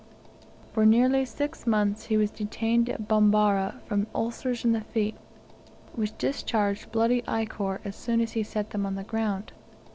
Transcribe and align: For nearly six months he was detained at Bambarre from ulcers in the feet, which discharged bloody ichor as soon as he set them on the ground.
For 0.73 0.83
nearly 0.83 1.25
six 1.25 1.67
months 1.67 2.05
he 2.05 2.17
was 2.17 2.31
detained 2.31 2.89
at 2.89 3.07
Bambarre 3.07 3.75
from 3.85 4.07
ulcers 4.15 4.65
in 4.65 4.71
the 4.71 4.81
feet, 4.81 5.13
which 5.93 6.17
discharged 6.17 6.91
bloody 6.91 7.21
ichor 7.27 7.79
as 7.85 7.95
soon 7.97 8.19
as 8.19 8.31
he 8.31 8.41
set 8.41 8.71
them 8.71 8.87
on 8.87 8.95
the 8.95 9.03
ground. 9.03 9.51